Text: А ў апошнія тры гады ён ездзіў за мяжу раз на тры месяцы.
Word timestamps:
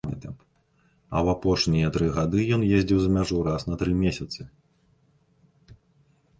А 0.07 0.09
ў 0.11 1.27
апошнія 1.35 1.91
тры 1.99 2.07
гады 2.17 2.47
ён 2.57 2.65
ездзіў 2.79 2.99
за 3.03 3.09
мяжу 3.19 3.45
раз 3.51 3.61
на 3.71 3.75
тры 3.85 3.91
месяцы. 4.03 4.49